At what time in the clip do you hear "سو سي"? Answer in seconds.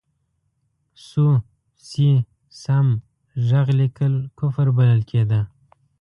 1.07-2.09